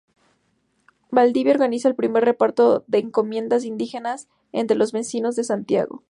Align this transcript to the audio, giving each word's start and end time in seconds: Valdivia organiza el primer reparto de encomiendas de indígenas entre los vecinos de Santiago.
Valdivia 1.11 1.53
organiza 1.53 1.87
el 1.87 1.93
primer 1.95 2.25
reparto 2.25 2.83
de 2.87 2.97
encomiendas 2.97 3.61
de 3.61 3.67
indígenas 3.67 4.27
entre 4.51 4.75
los 4.75 4.93
vecinos 4.93 5.35
de 5.35 5.43
Santiago. 5.43 5.99